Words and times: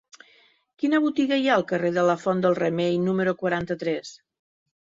Quina 0.83 1.01
botiga 1.03 1.37
hi 1.41 1.45
ha 1.49 1.51
al 1.57 1.65
carrer 1.73 1.93
de 1.99 2.07
la 2.11 2.17
Font 2.23 2.43
del 2.47 2.59
Remei 2.63 2.99
número 3.07 3.37
quaranta-tres? 3.45 4.19